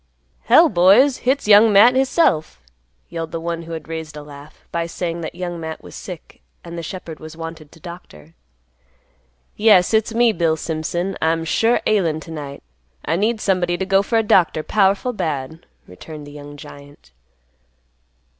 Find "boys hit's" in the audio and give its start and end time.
0.67-1.47